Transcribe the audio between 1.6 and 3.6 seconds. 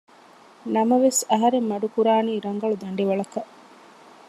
މަޑު ކުރާނީ ރަނގަޅު ދަނޑިވަޅަކަށް